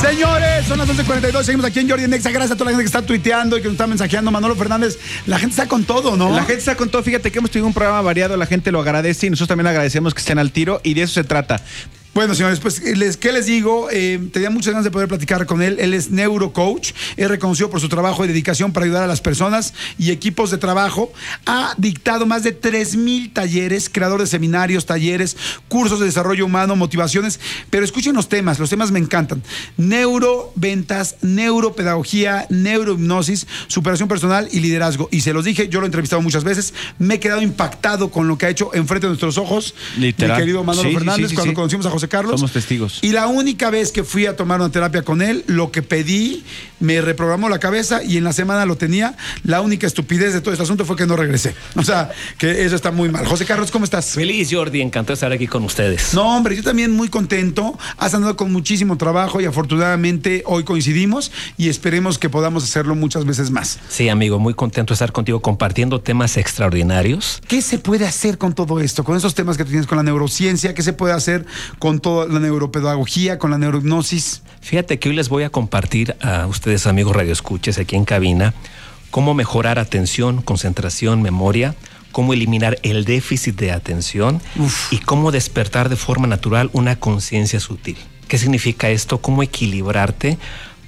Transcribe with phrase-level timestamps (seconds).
[0.00, 2.30] Señores, son las 12.42, seguimos aquí en Jordi Nexa.
[2.30, 4.30] Gracias a toda la gente que está tuiteando y que nos está mensajeando.
[4.30, 6.30] Manolo Fernández, la gente está con todo, ¿no?
[6.30, 7.02] La gente está con todo.
[7.02, 10.12] Fíjate que hemos tenido un programa variado, la gente lo agradece y nosotros también agradecemos
[10.12, 11.62] que estén al tiro y de eso se trata.
[12.16, 13.88] Bueno, señores, pues, les, ¿qué les digo?
[13.92, 15.76] Eh, tenía muchas ganas de poder platicar con él.
[15.78, 19.74] Él es neurocoach, es reconocido por su trabajo y dedicación para ayudar a las personas
[19.98, 21.12] y equipos de trabajo.
[21.44, 25.36] Ha dictado más de 3.000 talleres, creador de seminarios, talleres,
[25.68, 27.38] cursos de desarrollo humano, motivaciones.
[27.68, 29.42] Pero escuchen los temas, los temas me encantan.
[29.76, 35.10] Neuroventas, neuropedagogía, neurohipnosis, superación personal y liderazgo.
[35.12, 38.26] Y se los dije, yo lo he entrevistado muchas veces, me he quedado impactado con
[38.26, 39.74] lo que ha hecho enfrente de nuestros ojos.
[39.98, 40.38] Literal.
[40.38, 42.40] Mi querido Manolo Sí, Fernández, sí, sí, cuando conocimos a José Carlos.
[42.40, 42.98] Somos testigos.
[43.02, 46.44] Y la única vez que fui a tomar una terapia con él, lo que pedí,
[46.80, 49.16] me reprogramó la cabeza y en la semana lo tenía.
[49.44, 51.54] La única estupidez de todo este asunto fue que no regresé.
[51.74, 53.26] O sea, que eso está muy mal.
[53.26, 54.06] José Carlos, ¿cómo estás?
[54.12, 56.14] Feliz Jordi, encantado de estar aquí con ustedes.
[56.14, 57.78] No, hombre, yo también muy contento.
[57.98, 63.24] Has andado con muchísimo trabajo y afortunadamente hoy coincidimos y esperemos que podamos hacerlo muchas
[63.24, 63.78] veces más.
[63.88, 67.40] Sí, amigo, muy contento de estar contigo compartiendo temas extraordinarios.
[67.46, 69.04] ¿Qué se puede hacer con todo esto?
[69.04, 71.46] Con esos temas que tú tienes con la neurociencia, ¿qué se puede hacer
[71.78, 74.42] con toda la neuropedagogía, con la neurohipnosis?
[74.60, 78.54] Fíjate que hoy les voy a compartir a ustedes, amigos radioescuches, aquí en cabina,
[79.10, 81.74] cómo mejorar atención, concentración, memoria,
[82.12, 84.92] cómo eliminar el déficit de atención Uf.
[84.92, 87.96] y cómo despertar de forma natural una conciencia sutil.
[88.26, 89.18] ¿Qué significa esto?
[89.18, 90.38] ¿Cómo equilibrarte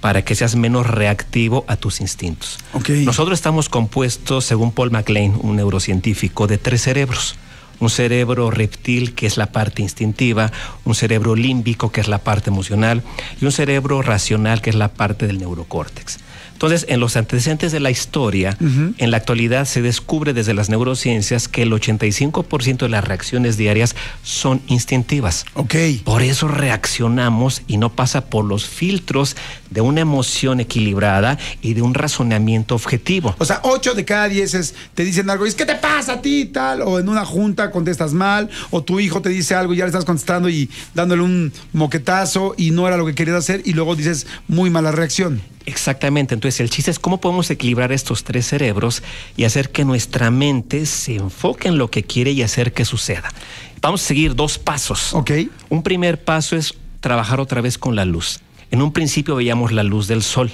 [0.00, 2.58] para que seas menos reactivo a tus instintos?
[2.72, 2.88] Ok.
[3.04, 7.36] Nosotros estamos compuestos, según Paul MacLean, un neurocientífico, de tres cerebros.
[7.80, 10.50] Un cerebro reptil, que es la parte instintiva,
[10.84, 13.02] un cerebro límbico, que es la parte emocional,
[13.40, 16.18] y un cerebro racional, que es la parte del neurocórtex.
[16.58, 21.46] Entonces, en los antecedentes de la historia, en la actualidad se descubre desde las neurociencias
[21.46, 25.46] que el 85% de las reacciones diarias son instintivas.
[25.54, 25.76] Ok.
[26.02, 29.36] Por eso reaccionamos y no pasa por los filtros
[29.70, 33.36] de una emoción equilibrada y de un razonamiento objetivo.
[33.38, 36.14] O sea, 8 de cada 10 es, te dicen algo y es, ¿qué te pasa
[36.14, 36.46] a ti?
[36.46, 39.84] Tal, o en una junta contestas mal, o tu hijo te dice algo y ya
[39.84, 43.74] le estás contestando y dándole un moquetazo y no era lo que querías hacer y
[43.74, 45.40] luego dices muy mala reacción.
[45.68, 49.02] Exactamente, entonces el chiste es cómo podemos equilibrar estos tres cerebros
[49.36, 53.30] y hacer que nuestra mente se enfoque en lo que quiere y hacer que suceda.
[53.80, 55.14] Vamos a seguir dos pasos.
[55.14, 55.30] Ok.
[55.68, 58.40] Un primer paso es trabajar otra vez con la luz.
[58.70, 60.50] En un principio veíamos la luz del sol.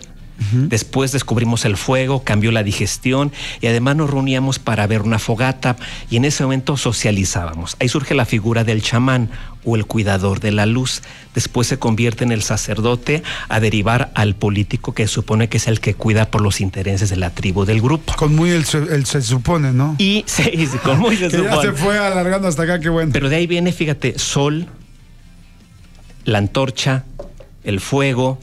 [0.52, 5.76] Después descubrimos el fuego, cambió la digestión y además nos reuníamos para ver una fogata
[6.10, 7.76] y en ese momento socializábamos.
[7.78, 9.30] Ahí surge la figura del chamán
[9.64, 11.02] o el cuidador de la luz.
[11.34, 15.80] Después se convierte en el sacerdote a derivar al político que supone que es el
[15.80, 18.14] que cuida por los intereses de la tribu del grupo.
[18.16, 19.96] Con muy el, se- el se supone, ¿no?
[19.98, 23.10] Y sí, sí, con muy se que ya se fue alargando hasta acá, qué bueno.
[23.12, 24.66] Pero de ahí viene, fíjate, sol,
[26.24, 27.04] la antorcha,
[27.64, 28.38] el fuego,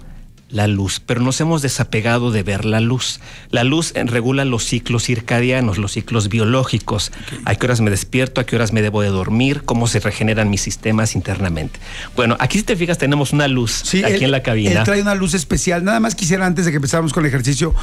[0.51, 0.99] la luz.
[1.05, 3.19] Pero nos hemos desapegado de ver la luz.
[3.49, 7.11] La luz eh, regula los ciclos circadianos, los ciclos biológicos.
[7.45, 10.49] A qué horas me despierto, a qué horas me debo de dormir, cómo se regeneran
[10.49, 11.79] mis sistemas internamente.
[12.15, 14.71] Bueno, aquí si te fijas tenemos una luz aquí él- en la cabina.
[14.79, 15.83] Él trae una luz especial.
[15.83, 17.73] Nada más quisiera, antes de que empezáramos con el ejercicio,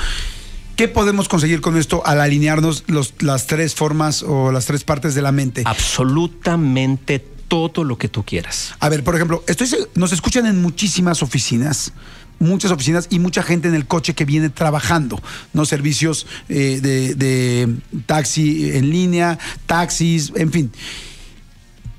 [0.77, 5.15] ¿qué podemos conseguir con esto al alinearnos los- las tres formas o las tres partes
[5.15, 5.63] de la mente?
[5.65, 7.19] Absolutamente
[7.49, 8.75] todo lo que tú quieras.
[8.79, 11.93] A ver, por ejemplo, estoy, nos escuchan en muchísimas oficinas,
[12.39, 15.21] muchas oficinas y mucha gente en el coche que viene trabajando,
[15.53, 15.65] ¿no?
[15.65, 17.77] Servicios eh, de, de
[18.07, 20.73] taxi en línea, taxis, en fin.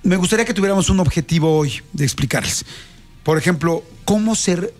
[0.03, 2.65] Me gustaría que tuviéramos un objetivo hoy de explicarles.
[3.23, 4.73] Por ejemplo, cómo ser...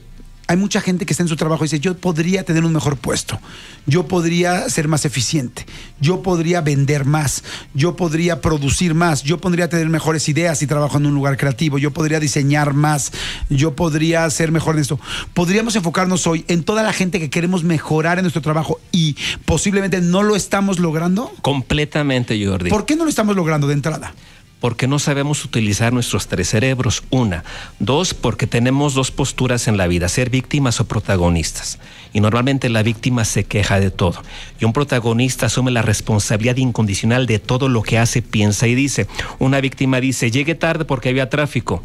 [0.50, 2.98] Hay mucha gente que está en su trabajo y dice, yo podría tener un mejor
[2.98, 3.40] puesto,
[3.86, 5.64] yo podría ser más eficiente,
[6.02, 7.44] yo podría vender más,
[7.76, 11.78] yo podría producir más, yo podría tener mejores ideas si trabajo en un lugar creativo,
[11.78, 13.12] yo podría diseñar más,
[13.52, 15.00] yo podría ser mejor en esto.
[15.36, 20.02] Podríamos enfocarnos hoy en toda la gente que queremos mejorar en nuestro trabajo y posiblemente
[20.02, 21.32] no lo estamos logrando.
[21.44, 22.72] Completamente, Jordi.
[22.72, 24.16] ¿Por qué no lo estamos logrando de entrada?
[24.60, 27.04] Porque no sabemos utilizar nuestros tres cerebros.
[27.10, 27.44] Una.
[27.80, 31.80] Dos, porque tenemos dos posturas en la vida, ser víctimas o protagonistas.
[32.14, 34.22] Y normalmente la víctima se queja de todo.
[34.60, 39.08] Y un protagonista asume la responsabilidad incondicional de todo lo que hace, piensa y dice.
[39.40, 41.84] Una víctima dice, llegué tarde porque había tráfico.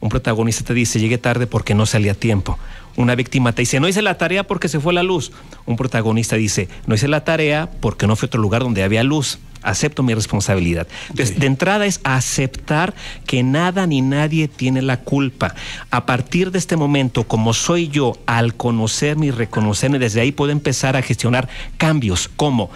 [0.00, 2.58] Un protagonista te dice, llegué tarde porque no salía a tiempo.
[2.96, 5.32] Una víctima te dice, no hice la tarea porque se fue la luz.
[5.66, 9.02] Un protagonista dice, no hice la tarea porque no fue a otro lugar donde había
[9.02, 9.38] luz.
[9.68, 10.86] Acepto mi responsabilidad.
[11.10, 12.94] Entonces, de entrada es aceptar
[13.26, 15.54] que nada ni nadie tiene la culpa.
[15.90, 20.52] A partir de este momento, como soy yo, al conocerme y reconocerme, desde ahí puedo
[20.52, 22.70] empezar a gestionar cambios como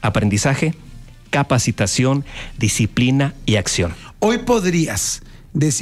[0.00, 0.74] aprendizaje,
[1.30, 2.24] capacitación,
[2.58, 3.94] disciplina y acción.
[4.18, 5.22] Hoy podrías,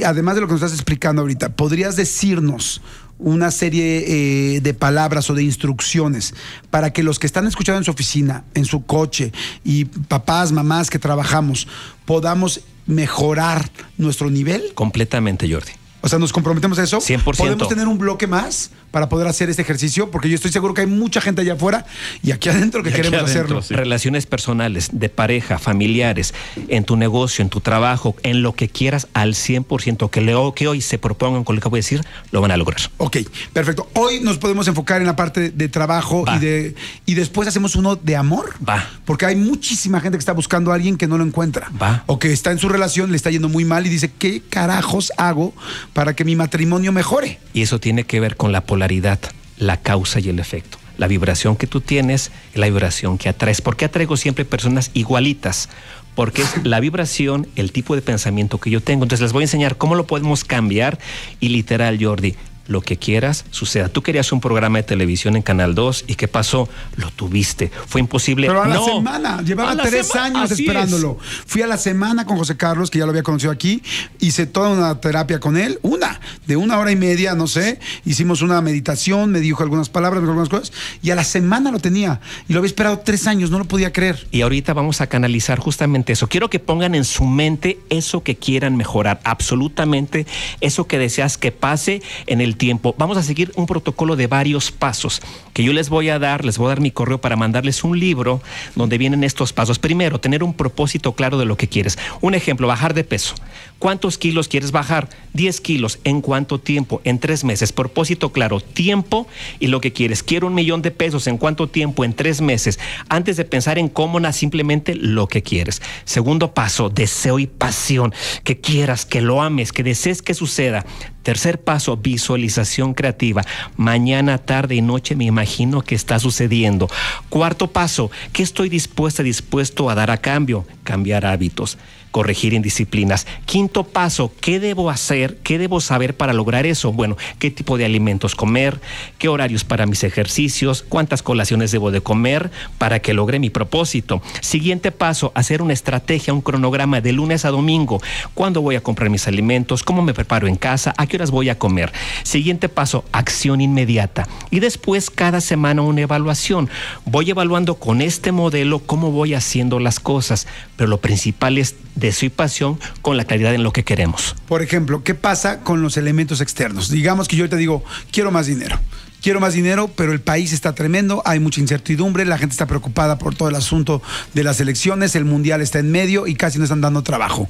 [0.04, 2.80] además de lo que nos estás explicando ahorita, podrías decirnos
[3.20, 6.34] una serie eh, de palabras o de instrucciones
[6.70, 9.32] para que los que están escuchando en su oficina, en su coche
[9.64, 11.68] y papás, mamás que trabajamos,
[12.04, 14.72] podamos mejorar nuestro nivel?
[14.74, 15.79] Completamente, Jordi.
[16.00, 16.98] O sea, nos comprometemos a eso.
[16.98, 17.36] 100%.
[17.36, 20.80] Podemos tener un bloque más para poder hacer este ejercicio, porque yo estoy seguro que
[20.80, 21.86] hay mucha gente allá afuera
[22.22, 23.62] y aquí adentro que aquí queremos adentro, hacerlo.
[23.62, 23.74] sí.
[23.74, 26.34] Relaciones personales, de pareja, familiares,
[26.68, 30.66] en tu negocio, en tu trabajo, en lo que quieras al 100%, que, leo, que
[30.66, 32.02] hoy se propongan con lo que voy a decir,
[32.32, 32.80] lo van a lograr.
[32.96, 33.18] Ok,
[33.52, 33.88] perfecto.
[33.94, 36.36] Hoy nos podemos enfocar en la parte de trabajo Va.
[36.36, 36.74] y de
[37.06, 38.54] y después hacemos uno de amor.
[38.66, 38.88] Va.
[39.04, 41.70] Porque hay muchísima gente que está buscando a alguien que no lo encuentra.
[41.80, 42.04] Va.
[42.06, 45.12] O que está en su relación, le está yendo muy mal y dice, ¿qué carajos
[45.16, 45.54] hago
[45.92, 47.38] para que mi matrimonio mejore?
[47.52, 49.18] Y eso tiene que ver con la polaridad,
[49.58, 50.78] la causa y el efecto.
[50.98, 53.62] La vibración que tú tienes la vibración que atraes.
[53.62, 55.68] ¿Por qué atraigo siempre personas igualitas?
[56.14, 59.04] Porque es la vibración, el tipo de pensamiento que yo tengo.
[59.04, 60.98] Entonces les voy a enseñar cómo lo podemos cambiar
[61.38, 62.34] y literal, Jordi,
[62.70, 63.88] lo que quieras suceda.
[63.88, 66.68] Tú querías un programa de televisión en Canal 2 y ¿qué pasó?
[66.96, 67.70] Lo tuviste.
[67.88, 68.46] Fue imposible.
[68.46, 68.84] Pero a la No.
[68.86, 71.18] semana, llevaba tres sema- años así esperándolo.
[71.46, 73.82] Fui a la semana con José Carlos, que ya lo había conocido aquí,
[74.20, 78.40] hice toda una terapia con él, una, de una hora y media, no sé, hicimos
[78.40, 81.80] una meditación, me dijo algunas palabras, me dijo algunas cosas, y a la semana lo
[81.80, 84.28] tenía, y lo había esperado tres años, no lo podía creer.
[84.30, 86.28] Y ahorita vamos a canalizar justamente eso.
[86.28, 90.26] Quiero que pongan en su mente eso que quieran mejorar, absolutamente
[90.60, 92.94] eso que deseas que pase en el tiempo.
[92.98, 95.22] Vamos a seguir un protocolo de varios pasos
[95.54, 97.98] que yo les voy a dar, les voy a dar mi correo para mandarles un
[97.98, 98.42] libro
[98.76, 99.78] donde vienen estos pasos.
[99.78, 101.98] Primero, tener un propósito claro de lo que quieres.
[102.20, 103.34] Un ejemplo, bajar de peso.
[103.78, 105.08] ¿Cuántos kilos quieres bajar?
[105.32, 106.00] 10 kilos.
[106.04, 107.00] ¿En cuánto tiempo?
[107.04, 107.72] En tres meses.
[107.72, 109.26] Propósito claro, tiempo
[109.58, 110.22] y lo que quieres.
[110.22, 111.26] Quiero un millón de pesos.
[111.28, 112.04] ¿En cuánto tiempo?
[112.04, 112.78] En tres meses.
[113.08, 115.80] Antes de pensar en cómo, simplemente lo que quieres.
[116.04, 118.12] Segundo paso, deseo y pasión.
[118.44, 120.84] Que quieras, que lo ames, que desees que suceda.
[121.22, 122.49] Tercer paso, visualización
[122.94, 123.42] creativa.
[123.76, 126.88] Mañana, tarde y noche me imagino que está sucediendo.
[127.28, 130.66] Cuarto paso, ¿qué estoy dispuesta, dispuesto a dar a cambio?
[130.84, 131.78] Cambiar hábitos
[132.10, 133.26] corregir indisciplinas.
[133.46, 135.36] Quinto paso, ¿qué debo hacer?
[135.42, 136.92] ¿Qué debo saber para lograr eso?
[136.92, 138.80] Bueno, ¿qué tipo de alimentos comer?
[139.18, 140.84] ¿Qué horarios para mis ejercicios?
[140.88, 144.22] ¿Cuántas colaciones debo de comer para que logre mi propósito?
[144.40, 148.00] Siguiente paso, hacer una estrategia, un cronograma de lunes a domingo.
[148.34, 149.82] ¿Cuándo voy a comprar mis alimentos?
[149.82, 150.94] ¿Cómo me preparo en casa?
[150.96, 151.92] ¿A qué horas voy a comer?
[152.22, 154.26] Siguiente paso, acción inmediata.
[154.50, 156.68] Y después cada semana una evaluación.
[157.04, 160.46] Voy evaluando con este modelo cómo voy haciendo las cosas,
[160.76, 164.34] pero lo principal es deseo y pasión con la claridad en lo que queremos.
[164.48, 166.90] Por ejemplo, ¿qué pasa con los elementos externos?
[166.90, 168.80] Digamos que yo te digo, quiero más dinero.
[169.22, 173.18] Quiero más dinero, pero el país está tremendo, hay mucha incertidumbre, la gente está preocupada
[173.18, 174.02] por todo el asunto
[174.32, 177.46] de las elecciones, el mundial está en medio y casi no están dando trabajo.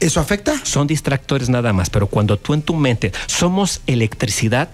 [0.00, 0.58] ¿Eso afecta?
[0.64, 4.70] Son distractores nada más, pero cuando tú en tu mente somos electricidad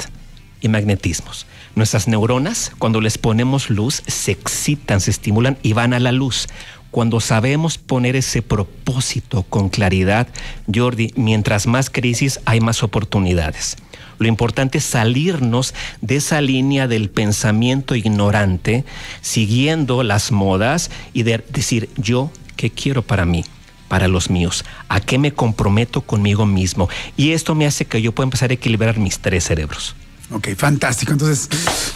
[0.61, 1.47] y magnetismos.
[1.75, 6.49] Nuestras neuronas, cuando les ponemos luz, se excitan, se estimulan y van a la luz.
[6.91, 10.27] Cuando sabemos poner ese propósito con claridad,
[10.73, 13.77] Jordi, mientras más crisis hay más oportunidades.
[14.19, 18.85] Lo importante es salirnos de esa línea del pensamiento ignorante,
[19.23, 23.45] siguiendo las modas y de decir, yo, ¿qué quiero para mí?
[23.89, 26.89] para los míos, a qué me comprometo conmigo mismo.
[27.17, 29.97] Y esto me hace que yo pueda empezar a equilibrar mis tres cerebros.
[30.33, 31.13] Ok, fantástico.
[31.13, 31.49] Entonces,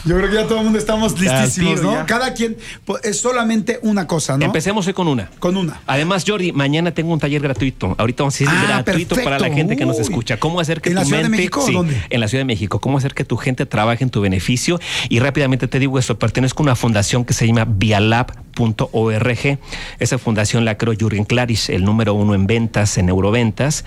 [0.04, 1.92] yo creo que ya todo el mundo estamos listísimos, ¿no?
[1.94, 2.06] ya.
[2.06, 4.44] Cada quien pues, es solamente una cosa, ¿no?
[4.44, 5.30] Empecemos hoy con una.
[5.38, 5.80] Con una.
[5.86, 7.94] Además, Jordi, mañana tengo un taller gratuito.
[7.96, 10.36] Ahorita vamos a decir Ah, gratuito para la gente que nos escucha.
[10.38, 12.02] ¿Cómo hacer que ¿En tu la Ciudad de mente- México o Sí, dónde?
[12.10, 12.80] En la Ciudad de México.
[12.80, 14.80] ¿Cómo hacer que tu gente trabaje en tu beneficio?
[15.08, 19.58] Y rápidamente te digo esto, pertenezco a una fundación que se llama vialab.org.
[19.98, 23.84] Esa fundación la creó Jürgen Klaris, el número uno en ventas, en euroventas.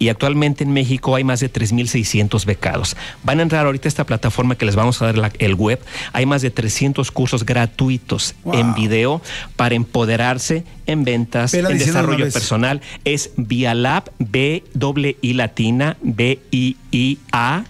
[0.00, 2.96] Y actualmente en México hay más de 3.600 becados.
[3.24, 5.80] Van a entrar ahorita a esta plataforma que les vamos a dar la- el web.
[6.12, 8.54] Hay más de 300 cursos gratuitos Wow.
[8.54, 9.20] en video
[9.56, 12.80] para empoderarse en ventas, en desarrollo personal.
[13.04, 17.64] Es Vialab, B doble I latina, B I I A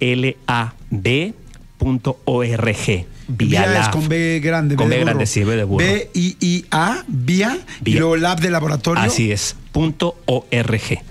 [0.00, 1.34] L A B
[1.78, 3.06] punto org.
[3.26, 3.90] Vía es Vialab.
[3.90, 4.76] con B grande.
[4.76, 5.06] Con de B burro.
[5.06, 5.84] grande, sí, B de burro.
[5.84, 8.00] B-I-I-A, vía, y Vía.
[8.00, 9.02] luego lab de laboratorio.
[9.02, 9.56] Así es.
[9.72, 11.02] Punto org.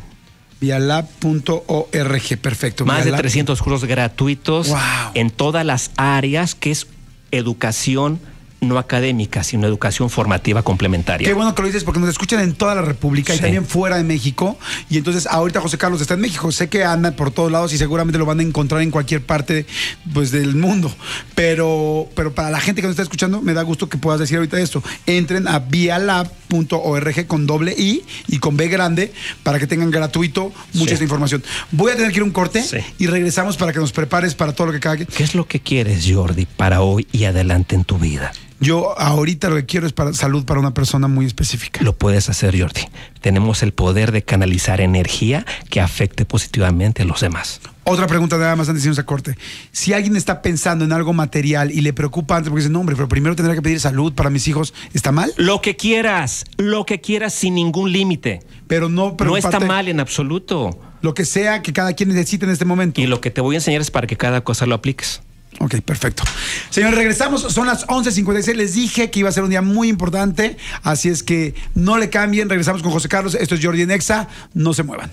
[0.64, 2.86] Vialab.org, perfecto.
[2.86, 3.20] Más de Vialab.
[3.22, 4.78] 300 cursos gratuitos Wow.
[5.14, 6.88] en todas las áreas que es
[7.32, 8.20] educación,
[8.64, 11.28] no académica, sino educación formativa complementaria.
[11.28, 13.98] Qué bueno que lo dices porque nos escuchan en toda la República y también fuera
[13.98, 14.58] de México.
[14.90, 16.52] Y entonces ahorita José Carlos está en México.
[16.52, 19.66] Sé que anda por todos lados y seguramente lo van a encontrar en cualquier parte
[20.14, 20.94] pues, del mundo.
[21.36, 24.38] Pero, pero para la gente que nos está escuchando, me da gusto que puedas decir
[24.38, 24.84] ahorita esto.
[25.06, 29.12] Entren a vialab.org con doble I y con B grande
[29.44, 30.94] para que tengan gratuito mucha Sí.
[30.94, 31.44] esta información.
[31.72, 32.78] Voy a tener que ir a un corte Sí.
[33.00, 34.98] y regresamos para que nos prepares para todo lo que cada.
[34.98, 38.32] ¿Qué es lo que quieres, Jordi, para hoy y adelante en tu vida?
[38.64, 41.84] Yo ahorita lo que quiero es para salud para una persona muy específica.
[41.84, 42.84] Lo puedes hacer, Jordi.
[43.20, 47.60] Tenemos el poder de canalizar energía que afecte positivamente a los demás.
[47.84, 49.38] Otra pregunta nada más antes de irnos a corte.
[49.74, 52.96] Si alguien está pensando en algo material y le preocupa antes porque dice, no, hombre,
[52.96, 55.34] pero primero tendrá que pedir salud para mis hijos, ¿está mal?
[55.36, 58.44] Lo que quieras, lo que quieras sin ningún límite.
[58.68, 60.80] Pero no No está mal en absoluto.
[61.02, 63.02] Lo que sea que cada quien necesite en este momento.
[63.02, 65.22] Y lo que te voy a enseñar es para que cada cosa lo apliques.
[65.60, 66.24] Ok, perfecto.
[66.70, 67.42] Señores, regresamos.
[67.42, 68.56] Son las 11.56.
[68.56, 70.58] Les dije que iba a ser un día muy importante.
[70.82, 72.50] Así es que no le cambien.
[72.50, 73.36] Regresamos con José Carlos.
[73.36, 74.28] Esto es Jordi Nexa.
[74.54, 75.12] No se muevan.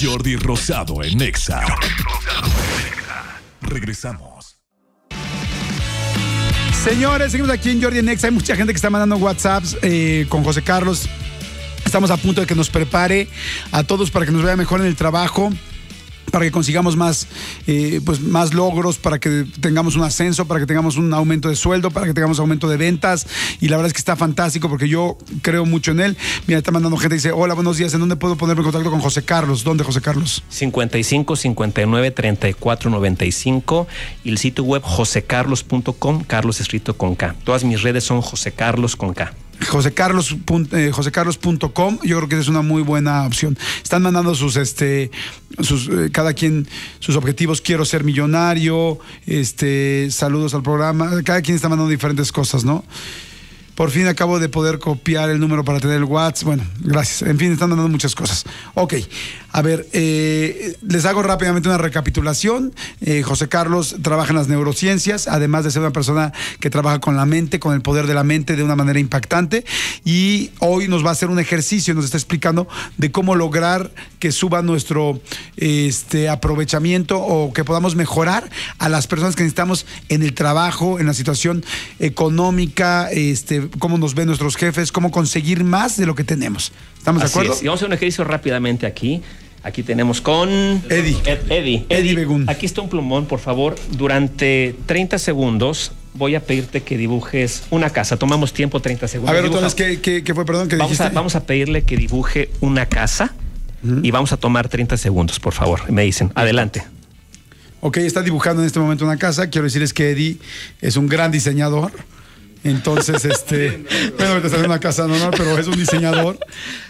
[0.00, 1.62] Jordi Rosado en Nexa.
[3.62, 4.56] Regresamos.
[6.84, 8.28] Señores, seguimos aquí en Jordi Nexa.
[8.28, 11.08] Hay mucha gente que está mandando WhatsApps eh, con José Carlos.
[11.84, 13.28] Estamos a punto de que nos prepare
[13.72, 15.50] a todos para que nos vaya mejor en el trabajo.
[16.30, 17.26] Para que consigamos más,
[17.66, 21.56] eh, pues más logros, para que tengamos un ascenso, para que tengamos un aumento de
[21.56, 23.26] sueldo, para que tengamos aumento de ventas.
[23.60, 26.16] Y la verdad es que está fantástico porque yo creo mucho en él.
[26.46, 27.94] Mira, está mandando gente y dice: Hola, buenos días.
[27.94, 29.64] ¿En dónde puedo ponerme en contacto con José Carlos?
[29.64, 30.42] ¿Dónde, José Carlos?
[30.48, 33.86] 55 59 34 95
[34.24, 37.34] y el sitio web josecarlos.com, Carlos escrito con K.
[37.44, 39.32] Todas mis redes son José Carlos con K.
[39.68, 44.56] josecarlos pun- eh, josecarlos.com yo creo que es una muy buena opción están mandando sus
[44.56, 45.10] este
[45.58, 51.68] eh, cada quien sus objetivos quiero ser millonario este saludos al programa cada quien está
[51.68, 52.84] mandando diferentes cosas no
[53.74, 56.46] por fin acabo de poder copiar el número para tener el WhatsApp.
[56.46, 57.28] Bueno, gracias.
[57.28, 58.46] En fin, están dando muchas cosas.
[58.72, 58.94] Ok,
[59.56, 62.74] a ver, eh, les hago rápidamente una recapitulación.
[63.00, 67.16] Eh, José Carlos trabaja en las neurociencias, además de ser una persona que trabaja con
[67.16, 69.64] la mente, con el poder de la mente de una manera impactante.
[70.04, 74.30] Y hoy nos va a hacer un ejercicio, nos está explicando de cómo lograr que
[74.30, 75.22] suba nuestro
[75.56, 81.06] este, aprovechamiento o que podamos mejorar a las personas que necesitamos en el trabajo, en
[81.06, 81.64] la situación
[81.98, 86.72] económica, este, cómo nos ven nuestros jefes, cómo conseguir más de lo que tenemos.
[86.98, 87.52] ¿Estamos de acuerdo?
[87.54, 87.62] es.
[87.62, 89.22] Y vamos a hacer un ejercicio rápidamente aquí.
[89.66, 91.16] Aquí tenemos con Eddie.
[91.26, 91.86] Ed- Eddie.
[91.88, 92.48] Eddie Begún.
[92.48, 93.74] Aquí está un plumón, por favor.
[93.98, 98.16] Durante 30 segundos voy a pedirte que dibujes una casa.
[98.16, 99.36] Tomamos tiempo 30 segundos.
[99.36, 100.44] A ver, vez, ¿qué, qué- qué fue?
[100.46, 103.34] Perdón, ¿qué vamos, a, vamos a pedirle que dibuje una casa
[104.04, 105.90] y vamos a tomar 30 segundos, por favor.
[105.90, 106.84] Me dicen, adelante.
[107.80, 109.50] Ok, está dibujando en este momento una casa.
[109.50, 110.38] Quiero decirles que Eddie
[110.80, 111.90] es un gran diseñador.
[112.64, 113.84] Entonces, este,
[114.16, 116.38] bueno, ahorita está en una casa normal, pero es un diseñador.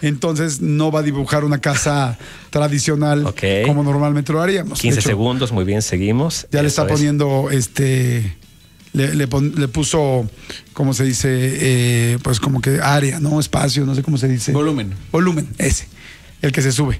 [0.00, 2.18] Entonces, no va a dibujar una casa
[2.50, 3.26] tradicional
[3.66, 4.78] como normalmente lo haríamos.
[4.78, 6.46] De 15 hecho, segundos, muy bien, seguimos.
[6.50, 6.88] Ya le está es.
[6.92, 8.36] poniendo, este,
[8.94, 10.28] le, le pon- le puso,
[10.72, 11.28] ¿cómo se dice?
[11.30, 13.38] Eh, pues como que área, ¿no?
[13.38, 14.52] Espacio, no sé cómo se dice.
[14.52, 14.94] Volumen.
[15.12, 15.88] Volumen, ese.
[16.46, 16.98] El que se sube.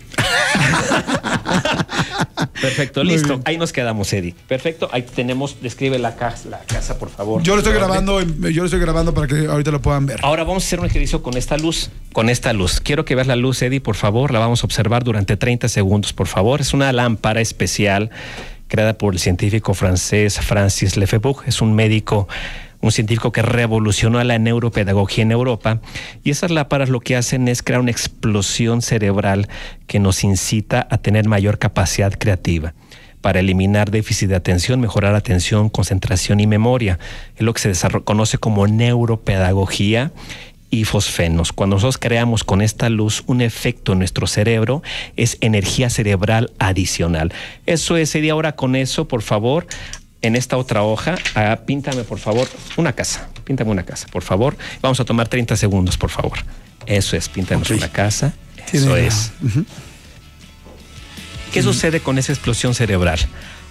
[2.60, 3.28] Perfecto, Muy listo.
[3.28, 3.42] bien.
[3.44, 4.34] Ahí nos quedamos, Eddie.
[4.48, 7.42] Perfecto, ahí tenemos, describe la casa, la casa, por favor.
[7.42, 10.18] Yo lo estoy grabando, yo lo estoy grabando para que ahorita lo puedan ver.
[10.22, 11.90] Ahora vamos a hacer un ejercicio con esta luz.
[12.12, 12.80] Con esta luz.
[12.80, 14.32] Quiero que veas la luz, Eddie, por favor.
[14.32, 16.60] La vamos a observar durante 30 segundos, por favor.
[16.60, 18.10] Es una lámpara especial
[18.66, 21.34] creada por el científico francés Francis Lefebvre.
[21.46, 22.26] Es un médico,
[22.80, 25.80] un científico que revolucionó la neuropedagogía en Europa.
[26.22, 29.48] Y esas lámparas lo que hacen es crear una explosión cerebral
[29.86, 32.74] que nos incita a tener mayor capacidad creativa
[33.20, 37.00] para eliminar déficit de atención, mejorar atención, concentración y memoria.
[37.36, 40.12] Es lo que se conoce como neuropedagogía
[40.70, 41.52] y fosfenos.
[41.52, 44.82] Cuando nosotros creamos con esta luz un efecto en nuestro cerebro,
[45.16, 47.32] es energía cerebral adicional.
[47.66, 49.66] Eso es, y ahora con eso, por favor,
[50.22, 53.28] en esta otra hoja, ah, píntame por favor una casa.
[53.44, 54.56] Píntame una casa, por favor.
[54.82, 56.38] Vamos a tomar 30 segundos, por favor.
[56.86, 58.34] Eso es, píntanos una casa.
[58.72, 59.32] Eso es.
[61.52, 63.18] ¿Qué sucede con esa explosión cerebral?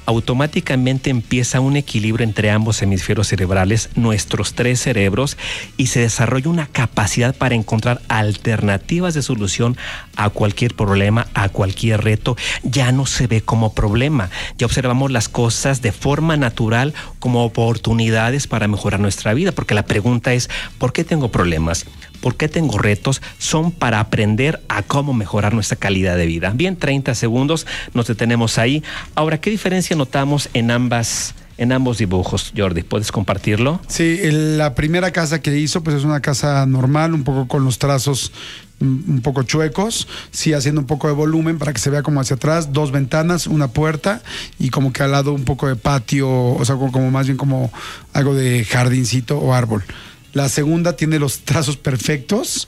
[0.06, 5.38] Automáticamente empieza un equilibrio entre ambos hemisferios cerebrales, nuestros tres cerebros,
[5.78, 9.78] y se desarrolla una capacidad para encontrar alternativas de solución
[10.16, 12.38] a cualquier problema, a cualquier reto.
[12.64, 18.48] Ya no se ve como problema, ya observamos las cosas de forma natural como oportunidades
[18.48, 21.86] para mejorar nuestra vida, porque la pregunta es, ¿por qué tengo problemas?
[22.26, 23.22] ¿Por qué tengo retos?
[23.38, 26.52] Son para aprender a cómo mejorar nuestra calidad de vida.
[26.56, 28.84] Bien, 30 segundos, nos detenemos ahí.
[29.14, 32.82] Ahora, ¿qué diferencia notamos en ambas, en ambos dibujos, Jordi.
[32.82, 33.80] ¿Puedes compartirlo?
[33.86, 37.78] Sí, la primera casa que hizo, pues es una casa normal, un poco con los
[37.78, 38.32] trazos
[38.80, 42.22] mm, un poco chuecos, sí haciendo un poco de volumen para que se vea como
[42.22, 44.24] hacia atrás, dos ventanas, una puerta
[44.58, 47.72] y como que al lado un poco de patio, o sea, como más bien como
[48.14, 49.84] algo de jardincito o árbol.
[50.36, 52.68] La segunda tiene los trazos perfectos,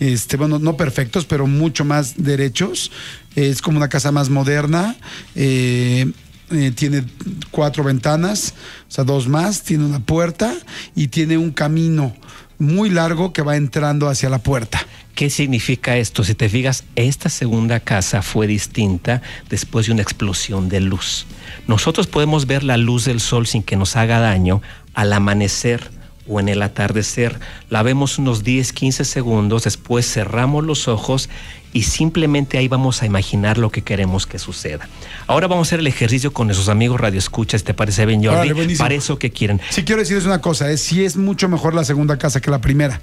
[0.00, 2.90] este, bueno, no perfectos, pero mucho más derechos.
[3.36, 4.96] Es como una casa más moderna.
[5.34, 6.10] eh,
[6.50, 7.04] eh, tiene
[7.50, 8.54] cuatro ventanas,
[8.88, 9.64] o sea, dos más.
[9.64, 10.54] Tiene una puerta
[10.94, 12.16] y tiene un camino
[12.58, 14.86] muy largo que va entrando hacia la puerta.
[15.14, 16.24] ¿Qué significa esto?
[16.24, 19.20] Si te fijas, esta segunda casa fue distinta
[19.50, 21.26] después de una explosión de luz.
[21.68, 24.62] Nosotros podemos ver la luz del sol sin que nos haga daño
[24.94, 25.90] al amanecer
[26.28, 27.38] o en el atardecer.
[27.70, 31.28] La vemos unos 10, 15 segundos, después cerramos los ojos
[31.72, 34.88] y simplemente ahí vamos a imaginar lo que queremos que suceda.
[35.26, 38.76] Ahora vamos a hacer el ejercicio con nuestros amigos Radio Escuchas, ¿te parece bien, Jordi?
[38.76, 39.60] Para eso que quieren.
[39.70, 42.60] Sí quiero decirles una cosa, es sí es mucho mejor la segunda casa que la
[42.60, 43.00] primera.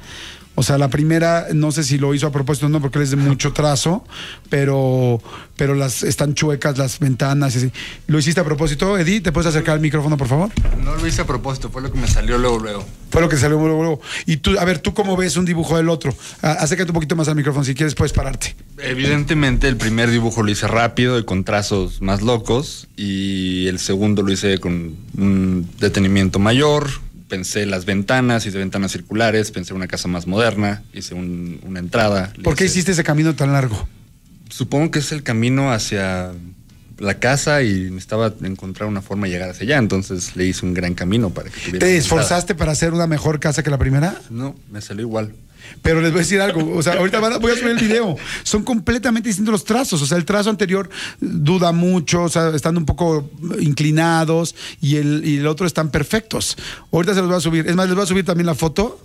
[0.56, 3.10] O sea, la primera, no sé si lo hizo a propósito o no, porque es
[3.10, 4.04] de mucho trazo,
[4.50, 5.22] pero,
[5.56, 7.56] pero las están chuecas las ventanas.
[7.56, 7.72] y así.
[8.08, 9.22] ¿Lo hiciste a propósito, Eddie?
[9.22, 10.50] ¿Te puedes acercar al micrófono, por favor?
[10.84, 12.86] No lo hice a propósito, fue lo que me salió luego, luego.
[13.12, 14.02] Fue lo que salió luego, luego.
[14.26, 16.14] Y tú, a ver, ¿tú cómo ves un dibujo del otro?
[16.42, 18.56] A- Acércate un poquito más al micrófono, si quieres puedes pararte.
[18.78, 24.22] Evidentemente el primer dibujo lo hice rápido y con trazos más locos y el segundo
[24.22, 26.90] lo hice con un detenimiento mayor.
[27.32, 32.34] Pensé las ventanas, hice ventanas circulares, pensé una casa más moderna, hice un- una entrada.
[32.44, 33.88] ¿Por qué hice- hiciste ese camino tan largo?
[34.50, 36.34] Supongo que es el camino hacia
[36.98, 40.74] la casa y necesitaba encontrar una forma de llegar hacia allá, entonces le hice un
[40.74, 41.80] gran camino para que tuviera...
[41.80, 44.20] ¿Te esforzaste para hacer una mejor casa que la primera?
[44.30, 45.32] No, me salió igual.
[45.82, 48.16] Pero les voy a decir algo, o sea, ahorita voy a subir el video.
[48.44, 50.02] Son completamente distintos los trazos.
[50.02, 50.90] O sea, el trazo anterior
[51.20, 56.58] duda mucho, o sea, están un poco inclinados y el, y el otro están perfectos.
[56.92, 57.68] Ahorita se los voy a subir.
[57.68, 59.04] Es más, les voy a subir también la foto.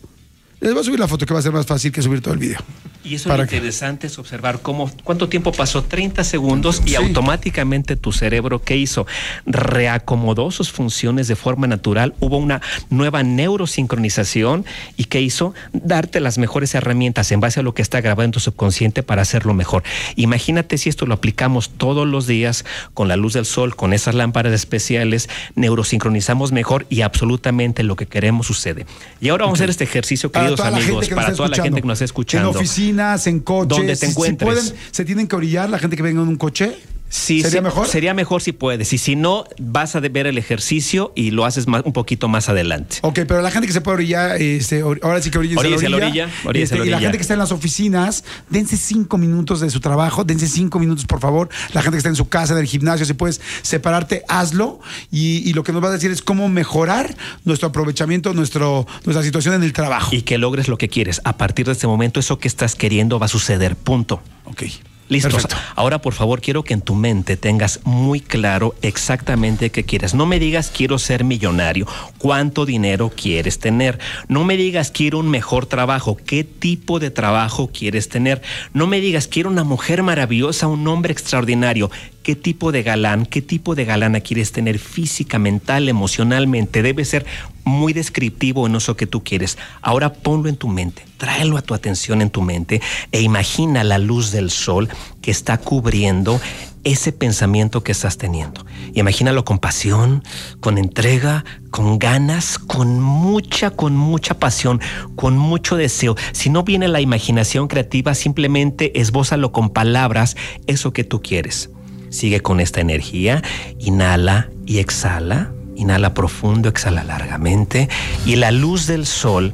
[0.61, 2.35] Les voy a subir la foto que va a ser más fácil que subir todo
[2.35, 2.59] el video.
[3.07, 7.97] Y eso lo que- interesante es observar cómo, cuánto tiempo pasó, 30 segundos, y automáticamente
[7.97, 9.07] tu cerebro, ¿qué hizo?
[9.47, 12.61] Reacomodó sus funciones de forma natural, hubo una
[12.91, 14.65] nueva neurosincronización,
[14.97, 15.55] y ¿qué hizo?
[15.73, 19.23] Darte las mejores herramientas en base a lo que está grabado en tu subconsciente para
[19.23, 19.83] hacerlo mejor.
[20.17, 24.15] Imagínate si esto lo aplicamos todos los días con la luz del sol, con esas
[24.15, 28.87] lámparas especiales, neurosincronizamos mejor y absolutamente lo que queremos sucede.
[29.21, 31.97] Y ahora vamos a hacer este ejercicio, queridos amigos, para toda la gente que nos
[31.97, 32.49] está escuchando.
[32.51, 32.55] En
[32.97, 33.69] oficinas, en coches.
[33.79, 34.47] Donde te si encuentres.
[34.47, 36.77] pueden, ¿Se tienen que orillar la gente que venga en un coche?
[37.09, 37.87] Sí, ¿Sería sí, mejor?
[37.87, 38.93] Sería mejor si puedes.
[38.93, 42.49] Y si no, vas a ver el ejercicio y lo haces más, un poquito más
[42.49, 42.97] adelante.
[43.03, 45.49] Ok, pero la gente que se puede orillar, este, or- ahora sí que a la
[45.49, 45.97] la orilla.
[45.97, 46.99] orilla, oríllese a la Este, Y la orilla.
[47.01, 51.05] gente que está en las oficinas, dense cinco minutos de su trabajo, dense cinco minutos,
[51.07, 51.49] por favor.
[51.73, 54.81] La gente que está en su casa, en el gimnasio, si puedes separarte, hazlo.
[55.13, 59.23] Y, y lo que nos va a decir es cómo mejorar nuestro aprovechamiento, nuestro, nuestra
[59.23, 60.15] situación en el trabajo.
[60.15, 61.21] Y que logres lo que quieres.
[61.25, 63.77] A partir de este momento, eso que estás queriendo va a suceder.
[63.77, 64.21] Punto.
[64.45, 64.65] ok.
[65.09, 65.57] Perfecto.
[65.77, 70.15] Ahora, por favor, quiero que en tu mente tengas muy claro exactamente qué quieres.
[70.15, 71.87] No me digas quiero ser millonario,
[72.19, 73.99] cuánto dinero quieres tener.
[74.29, 78.43] No me digas quiero un mejor trabajo, qué tipo de trabajo quieres tener.
[78.73, 81.91] No me digas quiero una mujer maravillosa, un hombre extraordinario.
[82.27, 86.83] ¿Qué tipo de galán, qué tipo de galana quieres tener física, mental, emocionalmente?
[86.83, 87.25] Debe ser
[87.63, 89.57] muy descriptivo en eso que tú quieres.
[89.81, 93.99] Ahora ponlo en tu mente, tráelo a tu atención en tu mente e imagina la
[93.99, 94.89] luz del sol
[95.23, 96.41] que está cubriendo
[96.83, 98.67] ese pensamiento que estás teniendo.
[98.93, 100.25] Y imagínalo con pasión,
[100.59, 104.81] con entrega, con ganas, con mucha, con mucha pasión,
[105.15, 106.17] con mucho deseo.
[106.33, 110.37] Si no viene la imaginación creativa, simplemente esbózalo con palabras,
[110.67, 111.71] eso que tú quieres.
[112.17, 113.43] Sigue con esta energía,
[113.79, 117.91] inhala y exhala, inhala profundo, exhala largamente.
[118.25, 119.53] Y la luz del sol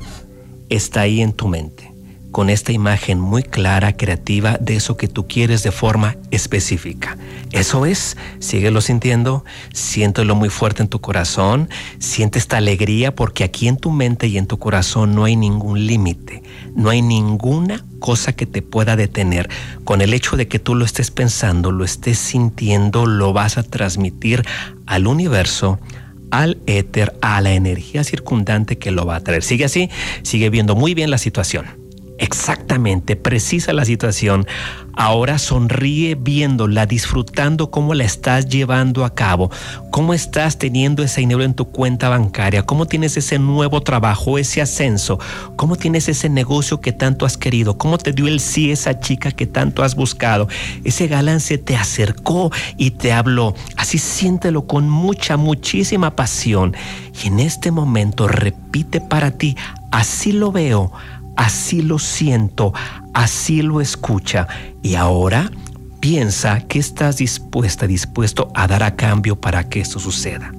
[0.68, 1.91] está ahí en tu mente,
[2.32, 7.16] con esta imagen muy clara, creativa de eso que tú quieres de forma específica.
[7.52, 11.68] Eso es, síguelo sintiendo, siéntelo muy fuerte en tu corazón,
[11.98, 15.86] siente esta alegría porque aquí en tu mente y en tu corazón no hay ningún
[15.86, 16.42] límite,
[16.74, 19.50] no hay ninguna cosa que te pueda detener.
[19.84, 23.62] Con el hecho de que tú lo estés pensando, lo estés sintiendo, lo vas a
[23.62, 24.42] transmitir
[24.86, 25.78] al universo,
[26.30, 29.42] al éter, a la energía circundante que lo va a traer.
[29.42, 29.90] Sigue así,
[30.22, 31.81] sigue viendo muy bien la situación.
[32.18, 34.46] Exactamente, precisa la situación.
[34.94, 39.50] Ahora sonríe viéndola, disfrutando cómo la estás llevando a cabo,
[39.90, 44.60] cómo estás teniendo ese dinero en tu cuenta bancaria, cómo tienes ese nuevo trabajo, ese
[44.60, 45.18] ascenso,
[45.56, 49.30] cómo tienes ese negocio que tanto has querido, cómo te dio el sí esa chica
[49.30, 50.48] que tanto has buscado.
[50.84, 53.54] Ese galán se te acercó y te habló.
[53.76, 56.76] Así siéntelo con mucha, muchísima pasión.
[57.22, 59.56] Y en este momento repite para ti,
[59.90, 60.92] así lo veo,
[61.36, 62.72] así lo siento,
[63.14, 64.48] así lo escucha.
[64.82, 65.50] Y ahora
[66.00, 70.52] piensa que estás dispuesta, dispuesto a dar a cambio para que esto suceda.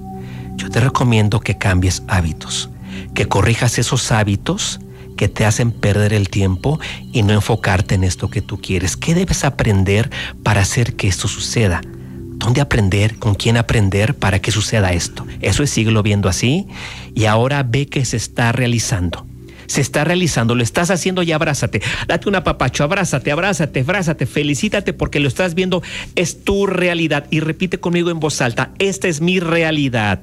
[0.56, 2.70] Yo te recomiendo que cambies hábitos,
[3.14, 4.80] que corrijas esos hábitos
[5.16, 6.80] que te hacen perder el tiempo
[7.12, 8.96] y no enfocarte en esto que tú quieres.
[8.96, 10.10] ¿Qué debes aprender
[10.42, 11.82] para hacer que esto suceda?
[11.84, 13.18] ¿Dónde aprender?
[13.18, 15.26] ¿Con quién aprender para que suceda esto?
[15.40, 16.66] Eso es siglo viendo así
[17.14, 19.26] y ahora ve que se está realizando
[19.66, 21.82] se está realizando, lo estás haciendo y abrázate.
[22.08, 25.82] Date un apapacho, abrázate, abrázate, abrázate, felicítate porque lo estás viendo,
[26.14, 27.26] es tu realidad.
[27.30, 30.20] Y repite conmigo en voz alta, esta es mi realidad.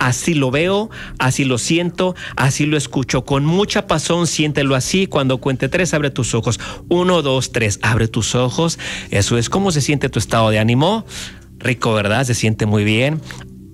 [0.00, 0.88] Así lo veo,
[1.18, 3.26] así lo siento, así lo escucho.
[3.26, 5.06] Con mucha pasión, siéntelo así.
[5.06, 6.58] Cuando cuente tres, abre tus ojos.
[6.88, 8.78] Uno, dos, tres, abre tus ojos.
[9.10, 11.04] Eso es cómo se siente tu estado de ánimo.
[11.58, 12.24] Rico, ¿verdad?
[12.24, 13.20] Se siente muy bien.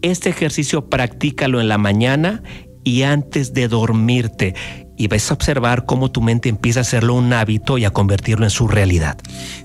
[0.03, 2.43] Este ejercicio practícalo en la mañana
[2.83, 4.55] y antes de dormirte
[4.97, 8.45] y vas a observar cómo tu mente empieza a hacerlo un hábito y a convertirlo
[8.45, 9.17] en su realidad.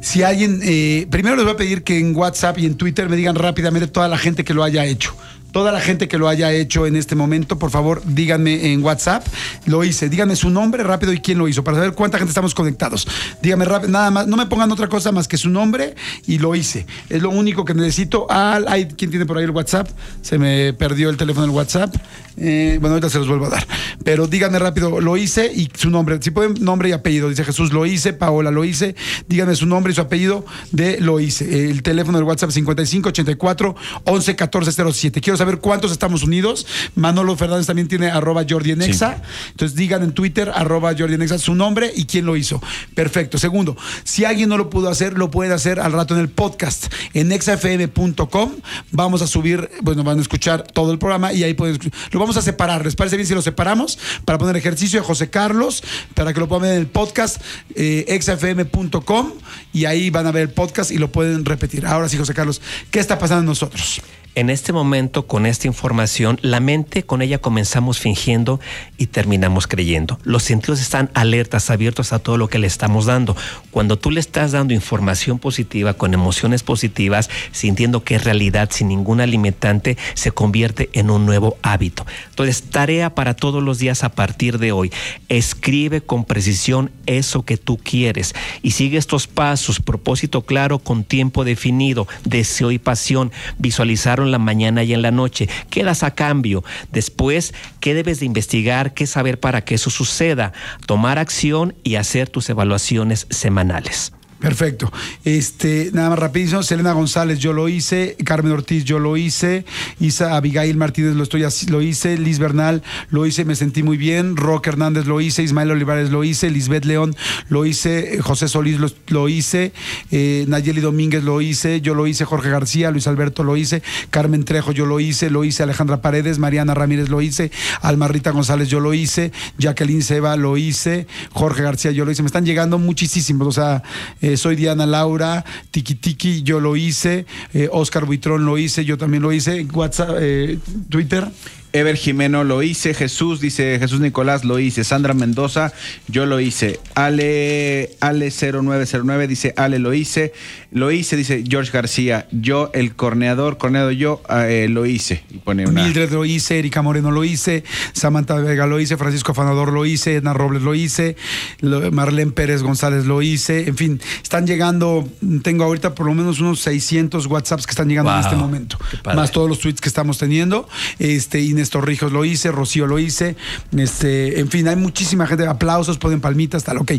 [0.02, 3.15] Si alguien, eh, primero les voy a pedir que en WhatsApp y en Twitter me
[3.15, 5.15] digan rápidamente toda la gente que lo haya hecho.
[5.52, 9.26] Toda la gente que lo haya hecho en este momento, por favor, díganme en WhatsApp.
[9.66, 10.10] Lo hice.
[10.10, 13.08] Díganme su nombre rápido y quién lo hizo, para saber cuánta gente estamos conectados.
[13.42, 14.28] Díganme rápido, nada más.
[14.28, 16.86] No me pongan otra cosa más que su nombre y lo hice.
[17.10, 18.28] Es lo único que necesito.
[18.30, 19.88] Ah, hay, ¿Quién tiene por ahí el WhatsApp?
[20.22, 21.96] Se me perdió el teléfono del WhatsApp.
[22.38, 23.68] Eh, bueno, ahorita se los vuelvo a dar.
[24.04, 26.18] Pero díganme rápido, lo hice y su nombre.
[26.22, 27.30] Si pueden, nombre y apellido.
[27.30, 28.14] Dice Jesús, lo hice.
[28.14, 28.96] Paola, lo hice.
[29.28, 31.70] Díganme su nombre y su apellido de lo hice.
[31.70, 35.22] El teléfono del WhatsApp 5584 11 14 07.
[35.22, 36.65] Quiero saber cuántos estamos unidos.
[36.95, 39.21] Manolo Fernández también tiene arroba Jordi en Exa.
[39.49, 42.62] Entonces digan en Twitter arroba Jordi en Exa su nombre y quién lo hizo.
[42.95, 43.38] Perfecto.
[43.38, 46.93] Segundo, si alguien no lo pudo hacer, lo puede hacer al rato en el podcast.
[47.13, 48.51] En exafm.com
[48.91, 51.80] vamos a subir, bueno, van a escuchar todo el programa y ahí pueden
[52.12, 52.86] lo vamos a separar.
[52.86, 53.97] ¿Les parece bien si lo separamos?
[54.25, 57.41] Para poner ejercicio de José Carlos, para que lo puedan ver en el podcast,
[57.75, 59.32] eh, exafm.com
[59.73, 61.86] y ahí van a ver el podcast y lo pueden repetir.
[61.86, 64.01] Ahora sí, José Carlos, ¿qué está pasando en nosotros?
[64.34, 68.60] En este momento, con esta información, la mente, con ella comenzamos fingiendo
[68.98, 70.20] y terminamos creyendo.
[70.26, 73.38] Los sentidos están alertas, abiertos a todo lo que le estamos dando.
[73.72, 78.89] Cuando tú le estás dando información positiva, con emociones positivas, sintiendo que es realidad sin
[78.89, 82.06] ninguna limitante, se convierte en un nuevo hábito.
[82.32, 84.91] Entonces, tarea para todos los días a partir de hoy.
[85.30, 91.46] Escribe con precisión eso que tú quieres y sigue estos pasos, propósito claro, con tiempo
[91.46, 95.20] definido, deseo y pasión, visualizar en la mañana y en la noche.
[95.29, 96.63] ¿Qué das a cambio?
[96.91, 98.93] Después, ¿qué debes de investigar?
[98.93, 100.53] ¿Qué saber para que eso suceda?
[100.86, 104.13] Tomar acción y hacer tus evaluaciones semanales.
[104.41, 104.91] Perfecto.
[105.23, 109.65] Este, nada más rapidísimo, Selena González, yo lo hice, Carmen Ortiz, yo lo hice,
[109.99, 114.36] Isa Abigail Martínez lo estoy lo hice, Liz Bernal lo hice, me sentí muy bien,
[114.36, 117.15] Roque Hernández lo hice, Ismael Olivares lo hice, Lisbeth León
[117.49, 119.73] lo hice, José Solís lo, hice,
[120.10, 124.43] eh, Nayeli Domínguez lo hice, yo lo hice, Jorge García, Luis Alberto lo hice, Carmen
[124.43, 127.51] Trejo yo lo hice, lo hice Alejandra Paredes, Mariana Ramírez lo hice,
[127.84, 132.27] Almarrita González yo lo hice, Jacqueline Seba lo hice, Jorge García yo lo hice, me
[132.27, 133.84] están llegando muchísimos, o sea,
[134.19, 138.98] eh, soy Diana Laura, Tiki Tiki, yo lo hice, eh, Oscar Buitrón lo hice, yo
[138.98, 140.58] también lo hice, WhatsApp, eh,
[140.89, 141.28] Twitter.
[141.74, 145.72] Ever Jimeno lo hice, Jesús dice, Jesús Nicolás lo hice, Sandra Mendoza,
[146.08, 150.34] yo lo hice, Ale, Ale 0909 dice, Ale lo hice,
[150.71, 155.23] lo hice, dice George García, yo el corneador, corneado yo, eh, lo hice.
[155.29, 155.84] Y pone una...
[155.84, 160.15] Mildred lo hice, Erika Moreno lo hice, Samantha Vega lo hice, Francisco Afanador lo hice,
[160.15, 161.17] Edna Robles lo hice,
[161.62, 165.07] Marlene Pérez González lo hice, en fin, están llegando,
[165.43, 168.77] tengo ahorita por lo menos unos 600 WhatsApps que están llegando en este momento,
[169.13, 172.97] más todos los tweets que estamos teniendo, este, y Néstor Rijos lo hice, Rocío lo
[172.97, 173.36] hice,
[173.77, 176.93] este, en fin, hay muchísima gente, aplausos, ponen palmitas, tal, ok.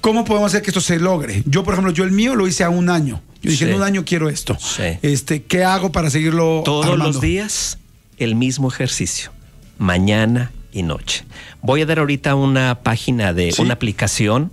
[0.00, 1.42] ¿Cómo podemos hacer que esto se logre?
[1.46, 3.20] Yo, por ejemplo, yo el mío lo hice a un año.
[3.42, 4.56] Yo dije, en un año quiero esto.
[5.02, 7.78] Este, ¿Qué hago para seguirlo Todos los días
[8.18, 9.30] el mismo ejercicio,
[9.78, 11.24] mañana y noche.
[11.62, 14.50] Voy a dar ahorita una página de una aplicación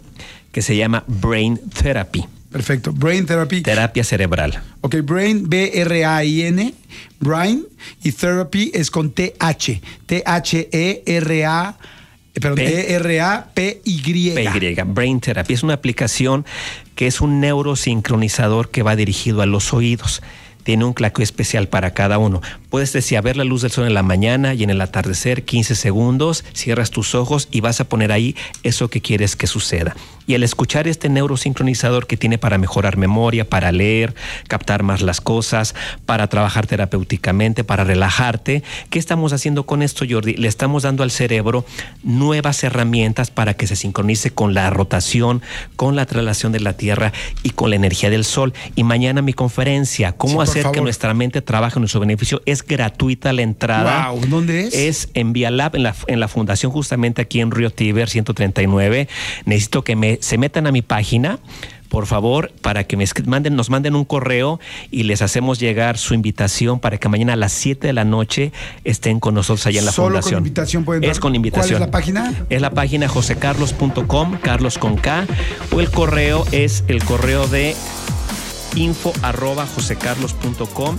[0.51, 2.25] que se llama Brain Therapy.
[2.49, 2.93] Perfecto.
[2.93, 3.61] Brain Therapy.
[3.61, 4.63] Terapia cerebral.
[4.81, 6.73] Ok, Brain, B-R-A-I-N,
[7.19, 7.65] Brain,
[8.03, 9.81] y Therapy es con T-H.
[10.05, 11.77] T-H-E-R-A.
[12.37, 14.33] Eh, Perdón, P- E-R-A-P-Y.
[14.35, 15.53] PY, Brain Therapy.
[15.53, 16.45] Es una aplicación
[16.95, 20.21] que es un neurosincronizador que va dirigido a los oídos.
[20.67, 22.41] Tiene un claqueo especial para cada uno.
[22.69, 25.45] Puedes decir, a ver la luz del sol en la mañana y en el atardecer,
[25.45, 29.95] 15 segundos, cierras tus ojos y vas a poner ahí eso que quieres que suceda.
[30.27, 34.13] Y al escuchar este neurosincronizador que tiene para mejorar memoria, para leer,
[34.49, 35.73] captar más las cosas,
[36.05, 40.33] para trabajar terapéuticamente, para relajarte, ¿qué estamos haciendo con esto, Jordi?
[40.33, 41.63] Le estamos dando al cerebro
[42.03, 45.41] nuevas herramientas para que se sincronice con la rotación,
[45.77, 48.53] con la traslación de la Tierra y con la energía del Sol.
[48.75, 50.81] Y mañana mi conferencia, ¿cómo hacer que favor.
[50.83, 52.41] nuestra mente trabaje en nuestro beneficio?
[52.45, 54.09] Es gratuita la entrada.
[54.11, 54.73] Wow, ¿dónde es?
[54.73, 59.07] Es en Vialab, en la, en la fundación justamente aquí en Río Tiber 139.
[59.45, 61.39] Necesito que me, se metan a mi página.
[61.89, 64.59] Por favor, para que me manden, nos manden un correo
[64.91, 68.51] y les hacemos llegar su invitación para que mañana a las 7 de la noche
[68.83, 70.37] estén con nosotros allá en la Solo con fundación.
[70.39, 71.77] invitación pueden Es dar- con invitación.
[71.79, 72.33] ¿Cuál es la página?
[72.49, 75.25] Es la página josecarlos.com, Carlos con K,
[75.73, 77.73] o el correo es el correo de
[78.77, 80.97] info arroba josecarlos.com